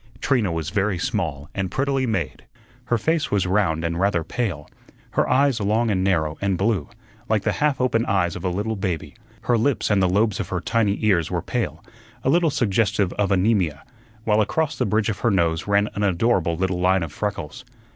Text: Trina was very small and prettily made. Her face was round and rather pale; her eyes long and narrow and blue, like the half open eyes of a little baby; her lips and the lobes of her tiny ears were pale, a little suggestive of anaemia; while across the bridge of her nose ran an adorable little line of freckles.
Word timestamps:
Trina 0.19 0.51
was 0.51 0.71
very 0.71 0.97
small 0.97 1.47
and 1.53 1.69
prettily 1.69 2.07
made. 2.07 2.45
Her 2.85 2.97
face 2.97 3.29
was 3.29 3.45
round 3.45 3.83
and 3.83 3.99
rather 3.99 4.23
pale; 4.23 4.67
her 5.11 5.29
eyes 5.29 5.59
long 5.59 5.91
and 5.91 6.03
narrow 6.03 6.39
and 6.41 6.57
blue, 6.57 6.89
like 7.29 7.43
the 7.43 7.51
half 7.51 7.79
open 7.79 8.03
eyes 8.07 8.35
of 8.35 8.43
a 8.43 8.49
little 8.49 8.75
baby; 8.75 9.13
her 9.41 9.59
lips 9.59 9.91
and 9.91 10.01
the 10.01 10.09
lobes 10.09 10.39
of 10.39 10.49
her 10.49 10.59
tiny 10.59 10.97
ears 11.05 11.29
were 11.29 11.43
pale, 11.43 11.85
a 12.23 12.29
little 12.31 12.49
suggestive 12.49 13.13
of 13.13 13.31
anaemia; 13.31 13.83
while 14.23 14.41
across 14.41 14.75
the 14.75 14.87
bridge 14.87 15.09
of 15.09 15.19
her 15.19 15.29
nose 15.29 15.67
ran 15.67 15.87
an 15.93 16.01
adorable 16.01 16.57
little 16.57 16.79
line 16.79 17.03
of 17.03 17.11
freckles. 17.13 17.63